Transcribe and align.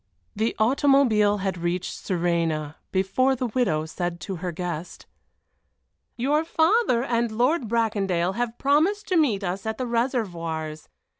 The 0.35 0.55
automobile 0.57 1.37
had 1.41 1.57
almost 1.57 1.63
reached 1.63 1.93
Suresnes 1.93 2.73
before 2.91 3.35
the 3.35 3.45
widow 3.45 3.85
said 3.85 4.19
to 4.21 4.37
her 4.37 4.51
guest: 4.51 5.05
"Your 6.17 6.43
father 6.43 7.03
and 7.03 7.29
Lord 7.31 7.67
Bracondale 7.67 8.33
have 8.33 8.57
promised 8.57 9.07
to 9.09 9.15
meet 9.15 9.43
us 9.43 9.63
at 9.67 9.77
the 9.77 9.85
Réservoirs. 9.85 10.87